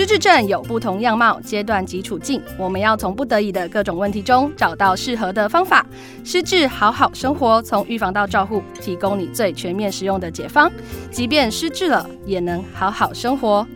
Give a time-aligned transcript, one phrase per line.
[0.00, 5.84] 失智症有不同样貌、阶段及处境，我们要从不得已的各种问题中找到适合的方法。
[6.24, 10.72] 失智好好生活，从预防到照护，提供你最全面实用的解方。
[11.10, 13.66] 即便失智了，也能好好生活。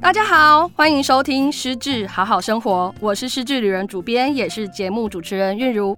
[0.00, 5.96] 大家好，欢迎收听《失智好好生活》，我是失智旅人主编，也是节目主持人韵如。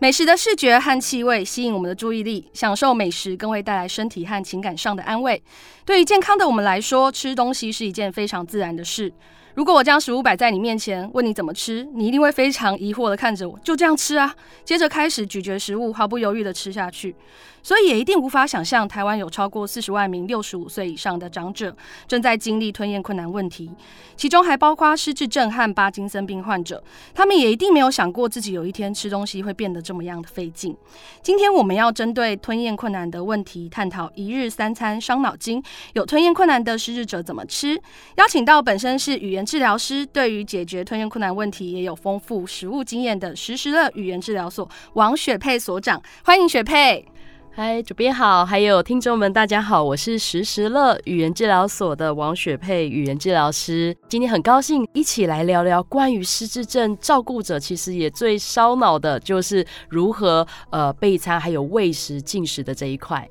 [0.00, 5.42] 美食的视觉和气味吸引我们的注意力，享受美食更会带来身体和情感上的安慰。
[5.88, 9.10] 对于健康的我们来说，吃东西是一件非常自然的事。
[9.54, 14.36] 如果我将食物摆在你面前，问你怎么吃，你一定会非常疑惑的看着我，就这样吃啊？
[14.66, 17.16] 接着开始咀嚼食物，毫不犹豫的吃下去。
[17.60, 21.76] 所以也一定无法想象，台湾有超过四十万名六十五岁以上的长者
[22.06, 23.68] 正在经历吞咽困难问题，
[24.16, 26.82] 其中还包括失智症和巴金森病患者。
[27.12, 30.74] 他们也一定没有想过自己有一天吃东西会变得这么样的费劲。
[31.20, 35.60] 今天我们要针对吞咽困难的问题，探讨一日三餐伤脑筋，
[35.94, 37.80] 有吞咽困难的失智者怎么吃？
[38.16, 47.04] 邀请到本身是语言治疗师，对于解决吞咽困难问题也有丰富实务经验的实时乐语言治疗所王雪佩所长，欢迎雪佩。
[47.50, 53.92] 嗨，主编好，还有听众们，大家好，我是时时乐语言治疗所的王雪佩语言治疗师。
[54.08, 63.28] 今天很高兴一起来聊聊关于失智症照顾者，其实也最烧脑的就是如何呃备餐，还有喂食进食的这一块。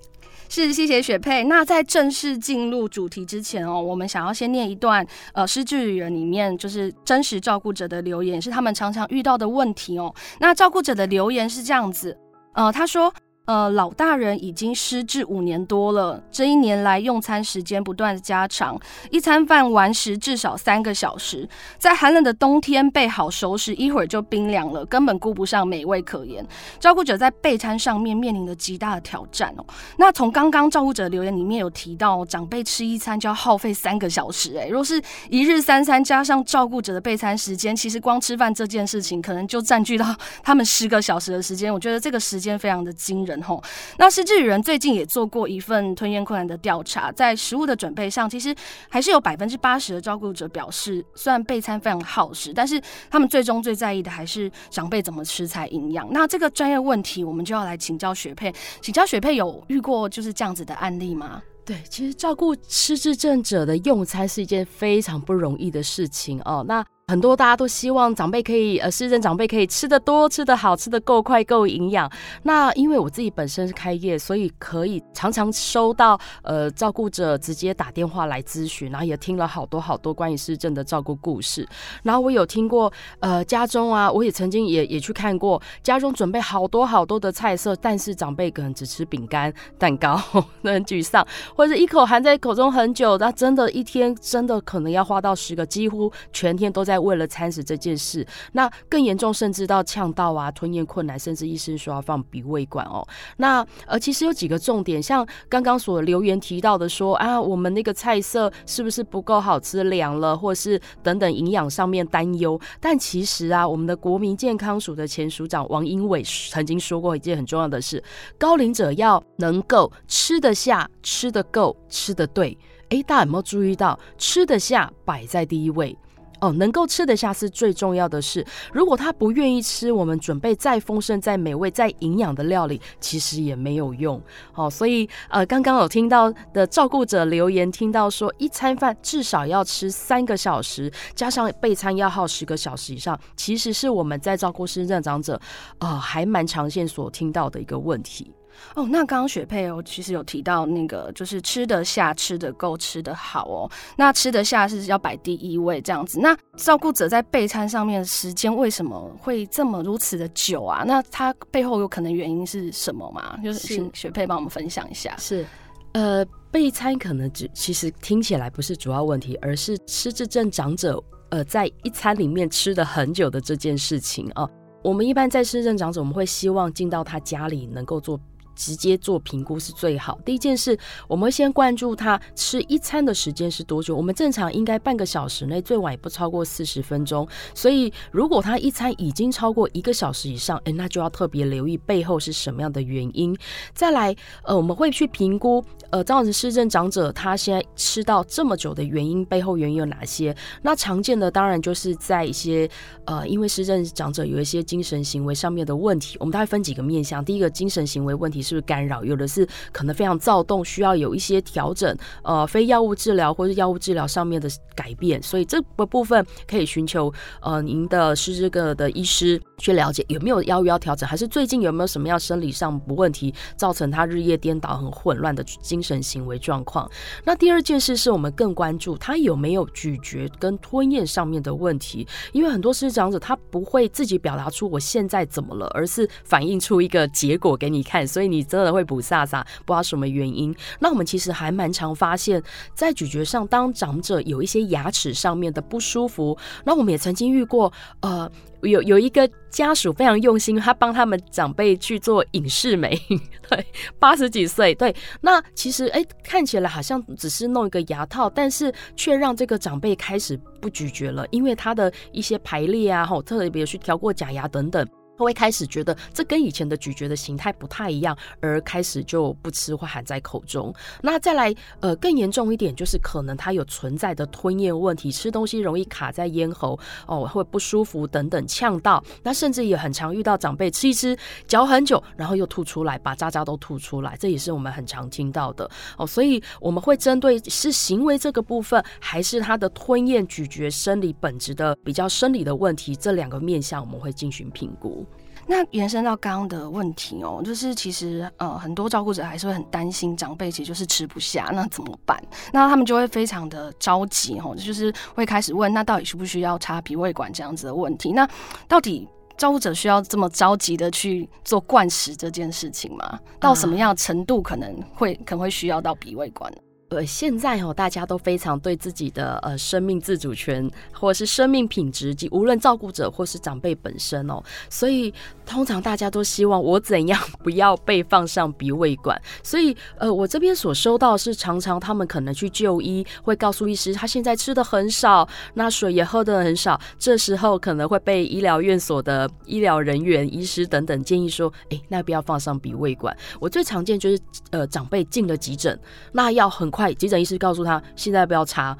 [0.50, 1.44] 是，谢谢雪佩。
[1.44, 10.14] 那在正式进入主题之前哦，我们想要先念一段呃失智人里面就是真实照顾者的留言，是他们常常遇到的问题哦。
[10.40, 12.18] 那照顾者的留言是这样子，
[12.54, 13.14] 呃，他说。
[13.48, 18.78] 呃，老大人已经失智五年多了，这一年来用餐时间不断的加长，
[19.10, 26.46] 一餐饭完食至少三个小时，在寒冷的冬天备好熟食，一会儿就冰凉了，根本顾不上美味可言。
[26.78, 29.66] 照顾者在备餐上面面临着极大的挑战哦。
[29.98, 41.74] 那从刚刚照顾者留言里面有提到，长辈吃一餐就要耗费三个小时，哎，若是一日三餐加上照顾者的备餐时间，其实光吃饭这件事情可能就占据到他们十个小时的时间。
[41.74, 43.37] 我觉得这个时间非常的惊人。
[43.42, 43.64] 吼，
[43.98, 48.56] 那失智人最近也做过一份吞咽困难的调查，在食物的准备上，其实
[48.90, 56.08] 还是有百分之八十的照顾者表示，虽然备餐非常耗时，但是他们最终最在意的还是长辈怎么吃才营养。
[56.12, 61.42] 那这个专业问题，我们就要来请教雪佩，请教雪佩有遇过就是这样子的案例吗？
[61.66, 66.64] 对，其实照顾失智症者的用餐是一件非常不容易的事情哦。
[66.66, 72.12] 那很多大家都希望长辈可以，呃，市政长辈可以吃得多、吃得好、吃得够快、够营养。
[72.44, 81.66] 那因为我自己本身是开业，所以可以常常收到呃照顾者直接打电话来咨询，然后也听了好多好多关于市政的照顾故事。
[82.04, 82.92] 然后我有听过，
[83.22, 90.18] 呃，家中啊，我也曾经也也去看过，家中准备好多好多的菜色，但是长辈可能只吃饼干、蛋糕，
[90.62, 91.26] 很沮丧，
[91.56, 96.97] 或者一口含在口中很久，那真的一天真的可能要花到十个，几乎全天都在。
[97.00, 103.08] 为了餐食这件事，那更严重，甚至到呛到啊，吞咽困难，甚至医生说要放鼻胃管哦。
[103.38, 112.60] 那呃，其实有几个重点，像刚刚所留言提到的，说啊，我们那个菜色是不是不够好吃，凉了，或是等等营养上面担忧。
[112.80, 118.04] 但其实啊，我们的国民健康署的前署长王英伟曾经说过一件很重要的事：
[118.38, 122.58] 高龄者要能够吃得下、吃得够、吃得对。
[122.90, 125.98] 诶，大家有没有注意到，吃得下摆在第一位？
[126.40, 128.46] 哦，能够吃得下是最重要的事。
[128.72, 134.22] 如果他不愿意吃，我们准备再丰盛、再美味、再营养的料理，其实也没有用。
[134.54, 145.40] 哦，所以呃，刚刚有听到的照顾者留言，听到说一餐饭至少要吃三个小时，加上备餐要耗十个小时以上，其实是我们在照顾师认长者，
[145.80, 148.32] 呃，还蛮常见所听到的一个问题。
[148.76, 153.72] 哦，那刚刚雪佩哦，其实有提到那个，就是吃得下、吃得够、吃得好哦。
[153.96, 156.20] 那吃得下是要摆第一位这样子。
[156.20, 160.84] 那照顾者在备餐上面时间为什么会这么如此的久啊？
[160.86, 163.38] 那它背后有可能原因是什么吗？
[163.44, 165.16] 就是请雪佩帮我们分享一下。
[165.18, 165.46] 是，
[165.94, 174.48] 呃，备餐可能只其实听起来不是主要问题，而是失智症长者呃在一餐里面吃的很久的这件事情啊。
[174.84, 178.20] 我们一般在失智症长者，我们会希望进到他家里能够做。
[178.58, 180.20] 直接做评估是最好。
[180.26, 180.78] 第一件事，
[181.08, 183.96] 我们会先关注他吃一餐的时间是多久。
[183.96, 187.26] 我们正常应该半个小时内，最晚也不超过四十分钟。
[187.54, 193.38] 所以，如果他一餐已经超过一个小时以上，诶，那就要特别留意背后是什么样的原因。
[193.74, 200.36] 再来，呃，我们会去评估，呃，造成失智长者他现在吃到这么久的原因背后原因有哪些？
[200.62, 202.70] 那常见的当然就是在一些
[203.06, 207.24] 呃，因为失智长者有一些精神行为上面的问题，我们大概分几个面向。
[207.24, 209.04] 第一个，精神行为问题是不是干扰？
[209.04, 215.22] 有的是可能非常躁动，需要有一些调整，呃，非药物治疗或者药物治疗上面的改变。
[215.24, 226.90] 所以这个部分可以寻求呃您的失智个的医师去了解有没有药物要调整，还是最近有没有什么样生理上不问题造成他日夜颠倒、很混乱的精精神行为状况。
[227.24, 240.56] 那第二件事是我们更关注他有没有咀嚼跟吞咽上面的问题，因为很多失长者他不会自己表达出我现在怎么了，而是反映出一个结果给你看，所以你真的会补飒飒，不知道什么原因。
[240.80, 242.42] 那我们其实还蛮常发现，
[242.74, 246.36] 在咀嚼上，当长者有一些牙齿上面的不舒服，
[246.66, 248.28] 那我们也曾经遇过，呃。
[248.62, 253.00] 有有一个家属非常用心，他帮他们长辈去做隐适美，
[253.50, 253.66] 对，
[254.00, 264.88] 八十几岁，对，那其实哎看起来好像只是弄一个牙套，但是却让这个长辈开始不咀嚼了，因为他的一些排列啊，吼，特别去调过假牙等等。
[265.18, 270.74] 他会开始觉得这跟以前的咀嚼的形态不太一样，而开始就不吃或含在口中。
[271.02, 279.04] 那再来，呃，更严重一点就是可能他有存在的吞咽问题，吃东西容易卡在咽喉，哦，会不舒服等等，呛到。
[279.24, 281.18] 那甚至也很常遇到长辈吃一吃，
[281.48, 285.68] 嚼很久，然后又吐出来，把渣渣都吐出来，这也是我们很常听到的
[285.98, 286.06] 哦。
[286.06, 295.07] 所以我们会针对是行为这个部分，还是他的吞咽咀嚼生理本质的比较生理的问题，这两个面向我们会进行评估。
[295.48, 302.22] 那延伸到刚刚的问题哦，就是其实呃很多照顾者还是会很担心长辈其实就是吃不下，那怎么办？
[302.52, 308.12] 那他们就会非常的着急哦，就是会开始问那到底需不需要插鼻胃管这样子的问题？
[308.12, 308.28] 那
[308.68, 309.08] 到底
[309.38, 313.20] 照顾者需要这么着急的去做灌食这件事情吗？
[313.40, 316.52] 到什么样程度可能会可能会需要到鼻胃管？
[316.90, 325.14] 呃，现在哦，大家都非常对自己的呃生命自主权，或是生命品质，及无论照顾者或是长辈本身哦，所以
[325.46, 329.22] 通常大家都希望我怎样不要被放上鼻胃管。
[329.44, 343.14] 所以呃，我这边所收到是常常他们可能去就医，会告诉医师他现在吃的很少，那水也喝的很少，这时候可能会被医疗院所的医疗人员、医师等等建议说，哎，那不要放上鼻胃管。
[343.42, 344.18] 我最常见就是
[344.52, 345.78] 呃长辈进了急诊，
[346.14, 346.72] 那要很。
[346.78, 346.94] 快！
[346.94, 348.78] 急诊医师告诉他，现在不要查。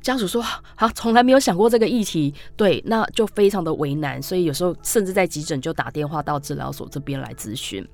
[0.00, 0.40] 家属说
[0.76, 7.84] ：“好，从来没有想过这个议题。”对，那就非常的为难，所以有时候甚至在急诊就打电话到治疗所这边来咨询。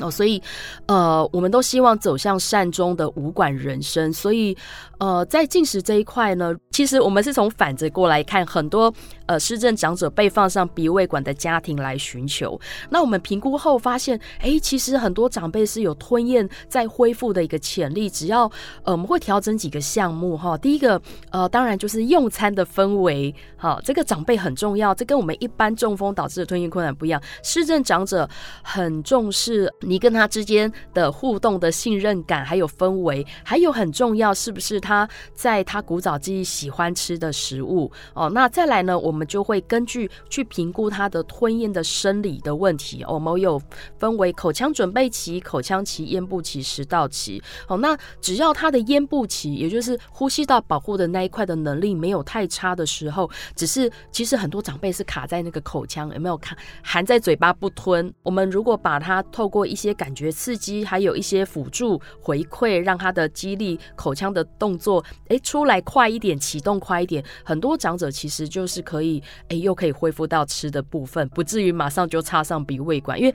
[0.00, 0.40] 哦，所以，
[0.86, 4.12] 呃，我们都希望走向善终的无管人生。
[4.12, 4.56] 所以，
[4.98, 8.92] 呃，在进食这一块呢，其实我们是从反着过来看，很多
[9.26, 12.58] 呃失智长者被放上鼻胃管的家庭来寻求。
[12.90, 18.08] 那我们评估后发现，哎，其实很多长辈是有吞咽在恢复的一个潜力。
[18.08, 18.44] 只要
[18.84, 20.56] 呃，我们会调整几个项目哈。
[20.56, 21.00] 第一个，
[21.30, 24.94] 呃，当然就是用餐的氛围，好，这个长辈很重要。
[24.94, 27.20] 这跟我们一般中风导致的吞咽困难不一样。
[27.42, 28.28] 失智长者
[28.62, 29.72] 很重视。
[29.88, 38.28] 你跟他之间的互动的信任感，还有氛围，还有很重要，是不是他在他古早记忆喜欢吃的食物哦？
[38.28, 43.02] 那再来呢，我们就会根据去评估他的吞咽的生理的问题。
[43.08, 43.60] 我们有
[43.98, 47.42] 分为口腔准备期、口腔期、咽部期、食道期。
[47.66, 58.12] 哦，那只要他的咽部期，也就是呼吸道保护的那一块的能力没有太差的时候，只是其实很多长辈是卡在那个口腔，有没有看含在嘴巴不吞？
[58.22, 67.24] 我们如果把它透过一些感觉刺激，还有一些辅助回馈，让他的肌力口腔的动作，哎，出来快一点，启动快一点。
[67.44, 73.18] 很多长者其实就是可以，哎，又可以恢复到吃的部分，不至于马上就插上鼻胃管。
[73.18, 73.34] 因为，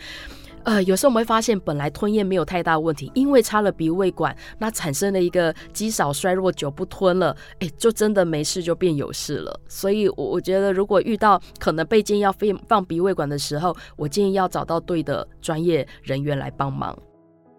[0.63, 9.58] 呃，有时候我们会发现，本来吞咽没有太大问题，因为插了鼻胃管，那产生了一个肌少衰弱，久不吞了，哎，就真的没事，就变有事了。
[9.70, 16.34] 所以，我我觉得，如果遇到可能被建议要放放鼻胃管的时候，我建议要找到对的专业人员。
[16.34, 16.98] 来帮忙。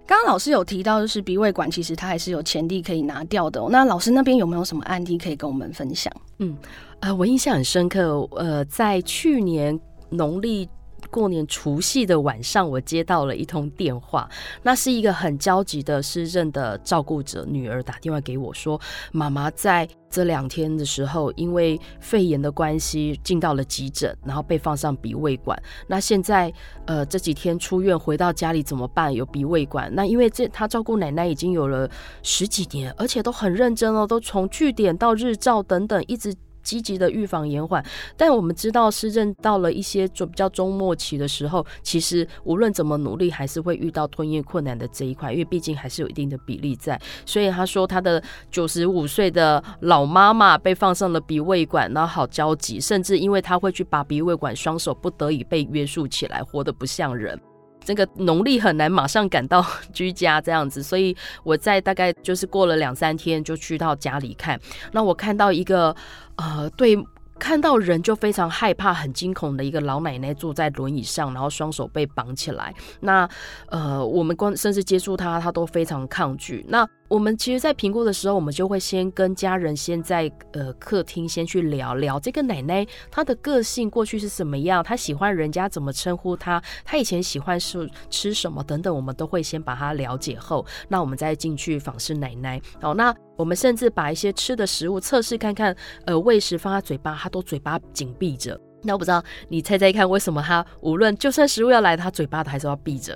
[0.05, 3.65] 刚刚老师有提到，就是鼻胃管其实它还是有潜力可以拿掉的。
[3.71, 6.13] 那老师那边有没有什么案例可以跟我们分享？
[6.41, 6.57] 嗯，
[6.99, 8.29] 呃，我印象很深刻。
[8.33, 9.79] 呃，在去年
[10.11, 10.69] 农历
[11.15, 14.29] 过年除夕的晚上，我接到了一通电话，
[14.65, 18.81] 那是一个很焦急的失政的照顾者女儿打电话给我说，
[19.13, 19.89] 妈妈在。
[20.11, 25.61] 这两天的时候，因为肺炎的关系进到了急诊，然后被放上鼻胃管。
[25.89, 26.53] 那现在，
[26.87, 29.13] 呃，这几天出院回到家里怎么办？
[29.13, 29.93] 有鼻胃管。
[29.93, 31.91] 那因为这他照顾奶奶已经有了
[32.23, 36.33] 十几年，而且都很认真哦，都从据点到日照等等，一直
[36.65, 37.85] 积极的预防延缓。
[38.17, 47.01] 但我们知道，失症到了一些就比较中末期的时候，其实无论怎么努力，还是会遇到吞咽困难的这一块，因为毕竟还是有一定的比例在。
[47.25, 57.39] 所以他说，他的九十五岁的老妈妈被放上了鼻胃管，然后好焦急，甚至因为他会去拔鼻胃管，双手不得已被约束起来，活得不像人。
[57.85, 64.59] 这个农历很难马上赶到 居家这样子，所以我在大概就是过了两三天就去到家里看。
[64.93, 65.95] 那我看到一个
[66.37, 66.97] 呃，对，
[67.45, 72.75] 看到人就非常害怕、很惊恐的一个老奶奶坐在轮椅上，然后双手被绑起来。
[73.01, 73.29] 那
[73.67, 76.65] 呃，我们光甚至接触她，她都非常抗拒。
[76.71, 92.59] 那我们其实，在评估的时候，我们就会先跟家人先在呃客厅先去聊聊这个奶奶她的个性过去是什么样，她喜欢人家怎么称呼她，她以前喜欢是吃什么等等，我们都会先把她了解后，那我们再进去访视奶奶。
[92.81, 95.75] 哦，那我们甚至把一些吃的食物测试看看，
[96.07, 98.61] 呃，喂食放在嘴巴，它都嘴巴紧闭着。
[98.83, 103.15] 那我不知道，你猜猜看，为什么它无论就算食物要来，它嘴巴都还是要闭着？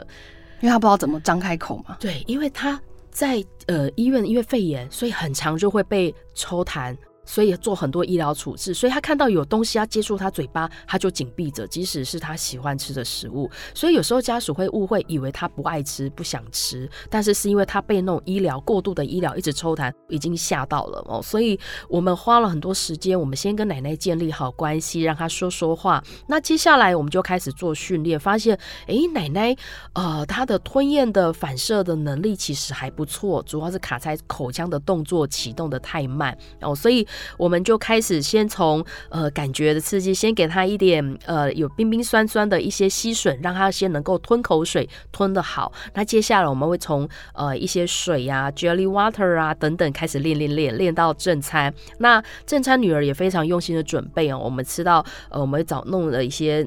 [0.60, 1.96] 因为它不知道怎么张开口嘛。
[2.00, 2.80] 对，因为它。
[3.10, 6.96] 在呃医院，因为肺炎，所以很长就会被抽痰。
[7.28, 13.50] 所以做很多医疗处置，所以他看到有东西要接触他嘴巴，他就紧闭着，即使是他喜欢吃的食物。
[13.74, 21.20] 所以有时候家属会误会，以为他不爱吃、不想吃，但是是因为他被那种医疗过度的医疗一直抽痰，已经吓到了哦。
[21.22, 26.02] 所以我们花了很多时间，我们先跟奶奶建立好关系，让他说说话。
[26.28, 29.54] 那接下来我们就开始做训练，发现哎，奶奶
[29.92, 37.06] 呃，她的吞咽的反射的能力其实还不错，主要是卡在口腔的动作启动的太慢哦，所以。
[37.36, 45.72] 我们就开始先从呃感觉的刺激，先给他一点呃有冰冰酸酸的一些吸吮，让他先能够吞口水吞得好。
[45.94, 51.72] 那接下来我们会从呃一些水呀，jelly water 啊等等开始练练练练到正餐。
[51.98, 56.66] 那正餐女儿也非常用心的准备哦，我们吃到呃我们早弄了一些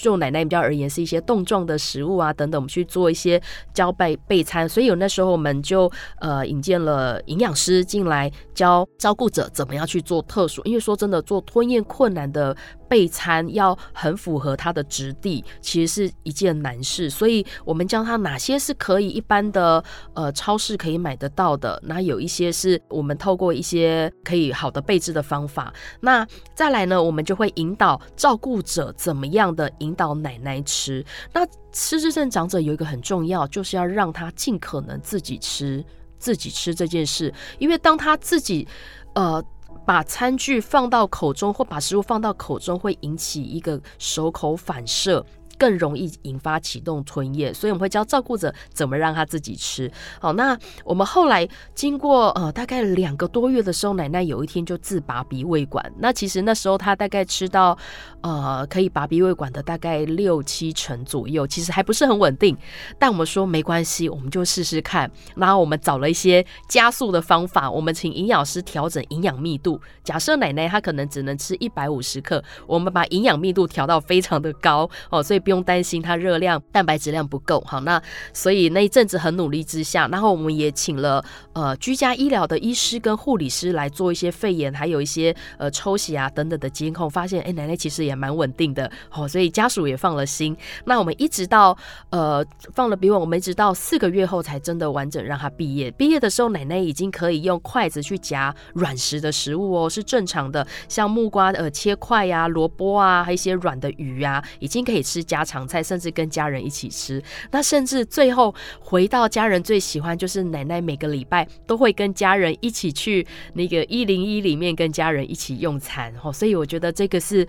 [0.00, 3.40] 就奶奶比较而言是一些冻状的食物啊等等，我们去做一些
[3.72, 4.68] 教备备餐。
[4.68, 5.90] 所以有那时候我们就
[6.20, 9.77] 呃引荐了营养师进来教照顾者怎么样。
[9.78, 12.56] 要去做特殊，因为说真的，做吞咽困难的
[12.88, 17.08] 备餐要很符合它的质地，其实是一件难事。
[17.08, 19.82] 所以我们教他哪些是可以一般的
[20.14, 25.72] 呃超市可以买得到的，那有一些是我们透过一些可以好的备制的方法。
[26.00, 31.04] 那再来呢，我们就会引导照顾者怎么样的引导奶奶吃。
[31.32, 35.84] 那失智症长者有一个很重要，就是要让他尽可能自己吃，
[36.18, 38.66] 自己吃这件事，因为当他自己
[39.14, 39.44] 呃。
[39.88, 45.24] 把餐具放到口中，或把食物放到口中，会引起一个手口反射。
[45.58, 49.90] 更容易引发启动吞咽，所以我们会教照顾者怎么让他自己吃。
[50.20, 55.84] 好，那我们后来经过呃大概两个多月的时候，奶奶有一天就自拔鼻胃管。
[55.98, 57.76] 那其实那时候她大概吃到
[58.20, 62.56] 呃可以拔鼻胃管的大概六七成左右，其实还不是很稳定。
[62.96, 65.10] 但我们说没关系，我们就试试看。
[65.34, 69.80] 然后我们找了一些加速的方法，我们请营养师调整营养密度。
[70.04, 75.42] 假设奶奶她可能只能吃一百五十克，我们把营养密度调到非常的高哦，所以。
[75.48, 78.02] 不用担心它热量、蛋白质量不够，好，那
[78.34, 81.24] 所以那一阵子很努力之下，然后我们也请了
[81.54, 90.54] 呃居家医疗的医师跟护理师来做一些肺炎，还有一些呃抽血啊等等的监控，发现哎奶奶其实也蛮稳定的，好，所以家属也放了心。
[90.84, 91.74] 那我们一直到
[92.10, 95.90] 呃放了鼻管，我们一直到四个月后才真的完整让他毕业。
[95.92, 105.37] 毕业的时候，奶奶已经可以用筷子去夹软食的食物哦，是正常的，像木瓜呃切块呀、萝卜啊，还有一些软的鱼啊，已经可以吃夹。
[105.38, 107.22] 家常菜，甚至跟家人一起吃。
[107.50, 116.12] 那甚至最后回到家人最喜欢，就是奶奶每个礼拜都会跟家人一起去那个一零一里面跟家人一起用餐。
[116.22, 117.46] 哦，所以我觉得这个是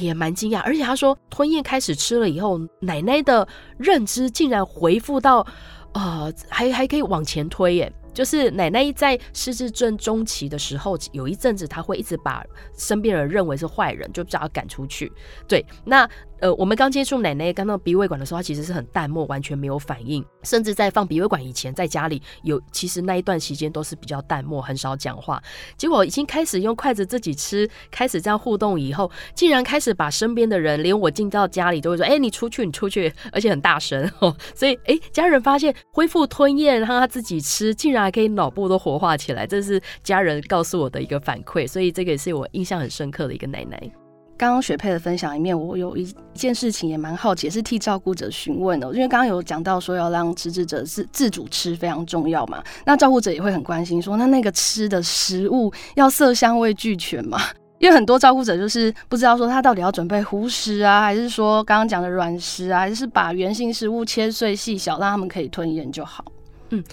[0.00, 0.60] 也蛮惊讶。
[0.60, 3.46] 而且他说吞咽开始吃了以后，奶奶的
[3.78, 5.46] 认知竟然回复到，
[5.92, 7.92] 呃，还还可以往前推耶。
[8.14, 12.42] 就是奶奶在失智症中期的时候，有一阵子她会一直把
[12.74, 15.12] 身边人认为是坏人，就叫她赶出去。
[15.46, 16.08] 对，那。
[16.40, 25.42] 呃，我们刚接触奶奶刚到鼻胃管的时候，她其实是很淡漠，完全没有反应，甚至在放鼻胃管以前，在家里有其实那一段时间都是比较淡漠，很少讲话。
[25.76, 34.36] 结果已经开始用筷子自己吃，开始这样互动以后，竟然开始把身边的人，连我进到家里都会说：“哎，你出去，你出去！” 而且很大声 哦。
[34.54, 41.66] 所以，哎，家人发现恢复吞咽，让他自己吃，竟然还可以脑部都活化起来，这是家人告诉我的一个反馈。
[41.66, 44.05] 所以，这个也是我印象很深刻的一个奶奶。
[44.38, 48.86] 刚刚雪佩的分享里面，我有一件事情也蛮好奇，是替照顾者询问的。
[48.94, 57.40] 因为刚刚有讲到说要让吃智者自自主吃非常重要嘛，那照顾者也会很关心说，那那个吃的食物要色香味俱全嘛？
[57.78, 66.24] 因为很多照顾者就是不知道说他到底要准备糊食啊，还是说刚刚讲的软食啊，还是把圆形食物切碎细小，让他们可以吞咽就好。
[66.70, 66.84] 嗯，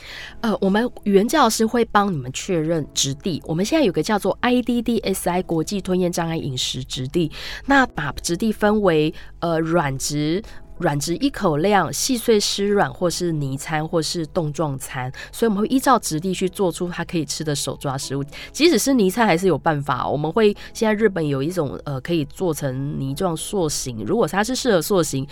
[0.41, 3.41] 呃，我们语言教师会帮你们确认质地。
[3.45, 7.31] 我们现在有个叫做 IDDSI 国际吞咽障碍饮食质地，
[7.65, 10.43] 那把质地分为呃软质。
[10.79, 18.23] 软质一口量、细碎湿软，或是泥餐，或是冻状餐，所以我们会依照质地去做出它可以吃的手抓食物。
[18.51, 20.05] 即使是泥餐，还是有办法。
[20.09, 25.25] 我们会现在日本有一种呃可以做成泥状塑形，如果它是适合塑形，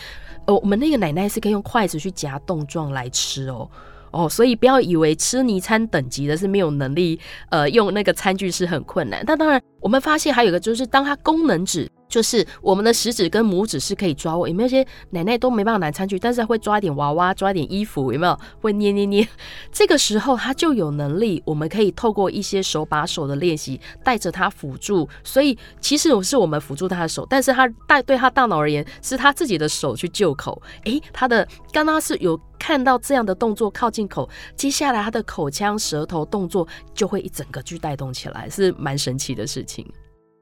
[0.46, 3.68] 呃，我们那个奶奶是可以用筷子去夹冻状来吃哦。
[4.12, 9.24] 哦，所以不要以为吃泥餐等级的是没有能力，呃，用那个餐具是很困难。
[9.25, 11.90] 但当然，我们发现还有个就是，当它功能指。
[12.12, 18.38] 就是我们的食指跟拇指是可以抓握，有没有些奶奶都没办法拿餐具，但是会抓一点娃娃，抓一点衣服，有没有？
[18.60, 19.26] 会捏捏捏，
[19.72, 25.08] 这个时候他就有能力，我们可以透过一些手把手的练习，带着他辅助。
[25.24, 30.62] 所以其实我是我们辅助他的手，但是他带对他大脑而言，是他自己的手去救口。
[30.84, 39.71] 诶，他的刚刚是有看到这样的动作靠近口，接下来他的口腔、舌头动作就会一整个去带动起来，是蛮神奇的事情。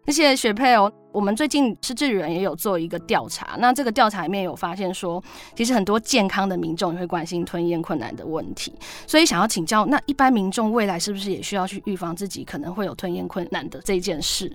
[0.07, 0.91] 谢谢雪佩哦。
[1.11, 5.21] 我们最近是智人也有做一个调查，那这个调查里面有发现说，
[5.55, 8.73] 其实很多健康的民众也会关心吞咽困难的问题，
[9.05, 14.51] 所以想要请教，那一般民众未来是不是也需要去预防自己可能会有吞咽困难的这件事？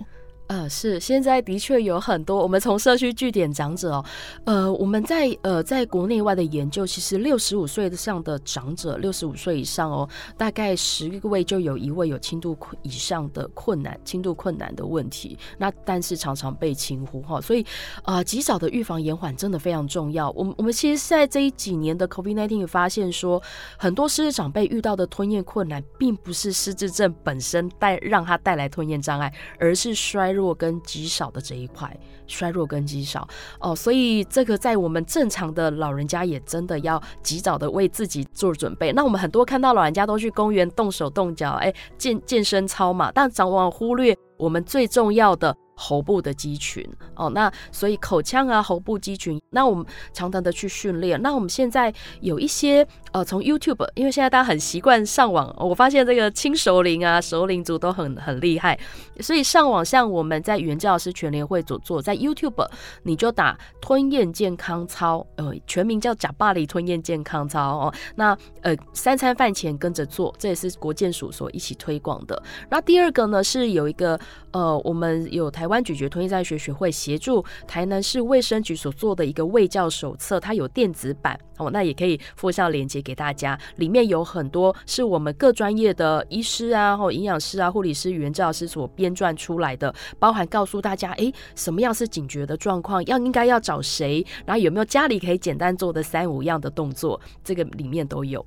[0.47, 4.05] 呃，是现在的确有很多，我们从社区据点长者哦，
[4.43, 17.65] 呃，我们在呃在国内外的研究，其实六十五岁以上的长者，六十五岁以上哦，大概十位就有一位有轻度困以上的困难，轻度困难的问题，那但是常常被轻忽哈，所以
[18.03, 20.29] 啊，及早的预防延缓真的非常重要。
[20.31, 23.41] 我们我们其实在这一几年的 COVID-19 也发现说，
[23.79, 30.34] 很多失智长辈遇到的吞咽困难，并不是失智症本身带让他带来吞咽障碍，而是衰。
[30.35, 31.91] 弱跟极少的这一块，
[32.27, 33.27] 衰弱跟极少
[33.59, 38.91] 哦，所以这个在我们正常的老人家也真的要及早的为自己做准备。
[38.93, 45.55] 那我们很多看到老人家都去公园动手动脚，哎，健健身操嘛，但往往忽略我们最重要的。
[45.75, 51.21] 喉部的肌群哦，那所以口腔啊，喉部肌群，那我们常常的去训练。
[51.21, 58.79] 那我们现在有一些呃，从 YouTube，因为现在大家很习惯上网，我发现这个轻熟龄啊，熟龄族都很很厉害，
[59.19, 62.65] 所以上网像我们在语言教师全联会所做，在 YouTube
[63.03, 67.93] 你就打吞咽健康操，呃，全名叫假巴里吞咽健康操哦。
[68.15, 72.41] 那呃，三餐饭前跟着做，这也是国健署所一起推广的。
[72.69, 74.17] 然后第二个呢，是有一个
[74.51, 75.64] 呃，我们有台。
[75.65, 83.57] 台湾咀嚼吞咽障碍学学会协助台南市卫生局所做的一个卫教手册，它有电子版哦，那也可以附上链接给大家。
[83.77, 98.45] 里面有很多是我们各专业的医师啊、或营养师啊、护理师、语言治疗师所编撰出来的，包含告诉大家，哎，什么样是警觉的状况，要应该要找谁，然后有没有家里可以简单做的三五样的动作，这个里面都有。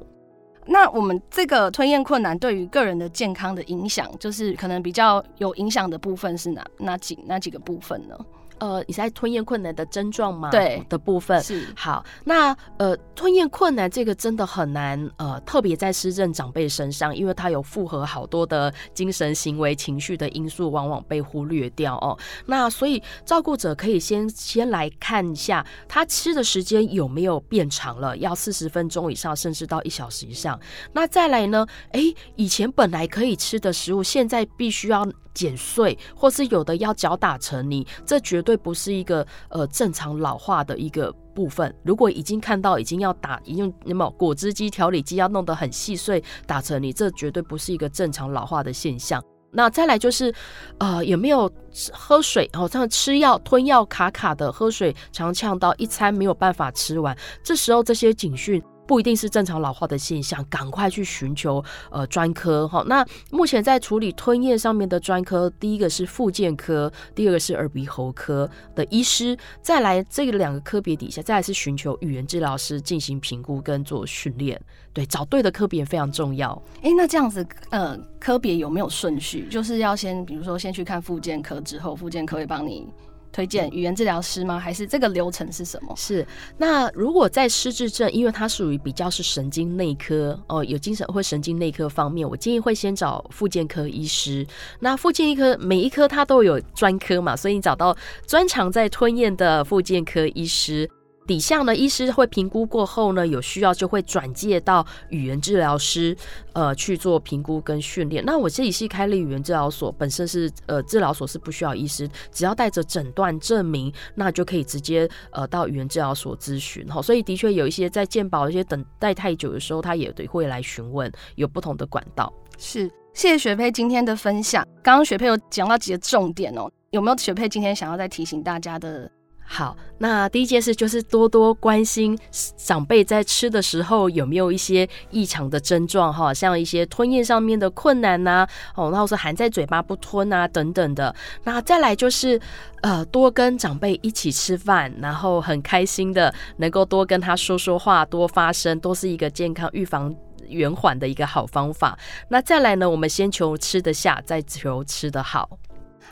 [0.70, 8.14] 那我们这个吞咽困难对于个人的健康的影响，就是可能比较有影响的部分是哪哪几哪几个部分呢？
[8.58, 10.50] 呃，你在吞咽困难的症状吗？
[10.50, 12.04] 对的部分是好。
[12.24, 22.16] 那呃，吞咽困难这个真的很难，呃，特别在失症长辈身上，因为他有复合好多的精神行为、情绪的因素，往往被忽略掉哦。
[22.46, 30.58] 那所以照顾者可以先先来看一下，他吃的时间有没有变长了，要四十分钟以上，甚至到一小时以上。
[30.92, 31.66] 那再来呢？
[31.92, 32.00] 哎，
[32.36, 35.06] 以前本来可以吃的食物，现在必须要。
[35.34, 41.74] 剪碎，或是有的要搅打成泥，这绝对不是一个呃正常老化的一个部分。
[41.82, 49.22] 如果已经看到已经要打，已经那么果汁机、调理机要弄得很细碎打成泥，这绝对不是一个正常老化的现象。
[49.50, 50.34] 那再来就是，
[50.78, 51.50] 呃，有没有
[51.92, 52.48] 喝水？
[52.54, 58.62] 哦，像吃药、吞药卡卡的，喝水常呛到，一餐没有办法吃完，这时候这些警讯。
[58.88, 62.82] 不一定是正常老化的现象，赶快去寻求呃专科哈。
[62.86, 74.58] 那目前在处理吞咽上面的专科，第一个是复健科，第二个是耳鼻喉科的医师，再来这两个科别底下，再来是寻求语言治疗师进行评估跟做训练。
[74.94, 76.60] 对，找对的科别非常重要。
[76.82, 79.46] 哎，那这样子呃科别有没有顺序？
[79.50, 82.88] 就是要先比如说先去看复健科，之后复健科会帮你。
[83.32, 84.58] 推荐语言治疗师吗？
[84.58, 85.94] 还是这个流程是什么？
[85.96, 94.46] 是那如果在失智症，因为它属于比较是神经内科哦，有精神或神经内科方面，我建议会先找复健科医师。
[94.80, 100.88] 那复健一科每一科它都有专科嘛，所以你找到专长在吞咽的复健科医师。
[101.28, 106.16] 底下呢，医师会评估过后呢，有需要就会转介到语言治疗师，
[106.54, 108.24] 呃，去做评估跟训练。
[108.24, 117.02] 那我这里是开立语言治疗所，本身是呃治疗所是不需要医师，只要带着诊断证明，那就可以直接呃到语言治疗所咨询哈。
[117.02, 122.32] 所以的确有一些在健保一些等待太久的时候，他也得会来询问，有不同的管道。
[122.56, 124.66] 是，谢谢雪佩今天的分享。
[124.82, 129.10] 刚刚雪佩有讲到几个重点哦，有没有雪佩今天想要再提醒大家的？
[129.50, 132.16] 好，那第一件事就是多多关心
[132.58, 141.12] 长辈在吃的时候有没有一些异常的症状哈，像一些吞咽上面的困难呐，哦，然后是含在嘴巴不吞啊等等的。
[141.44, 142.38] 那再来就是
[142.82, 150.14] 呃，多跟长辈一起吃饭，然后很开心的能够多跟他说说话，多发声，都是一个健康预防
[150.46, 151.98] 圆环的一个好方法。
[152.28, 155.58] 那再来呢，我们先求吃得下，再求吃得好。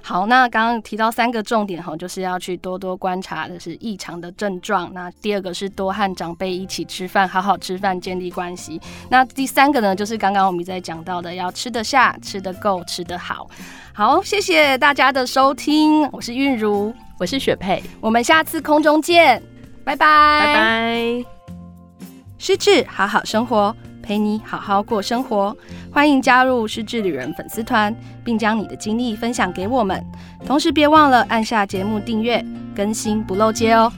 [0.03, 4.89] 好，那刚刚提到三个重点哈，就是要去多多观察的是异常的症状。
[4.95, 8.81] 那第二个是多和长辈一起吃饭，好好吃饭，建立关系。
[9.11, 13.49] 那第三个呢，就是刚刚我们在讲到的，要吃得下、吃得够、吃得好。
[13.93, 19.43] 好，谢谢大家的收听，我是韵如，我是雪佩，我们下次空中见，
[19.83, 21.25] 拜拜，拜拜。
[22.39, 23.75] 失智好好生活。
[24.07, 25.55] 陪你好好过生活，
[25.91, 27.93] 欢迎加入失智旅人粉丝团，
[28.25, 30.01] 并将你的经历分享给我们。
[30.47, 33.93] 同时别忘了按下节目订阅，更新不漏接哦。